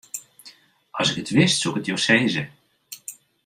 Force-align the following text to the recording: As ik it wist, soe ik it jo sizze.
As 0.99 1.09
ik 1.11 1.17
it 1.21 1.33
wist, 1.37 1.59
soe 1.59 1.71
ik 1.71 1.79
it 1.79 1.89
jo 1.89 1.97
sizze. 2.05 2.43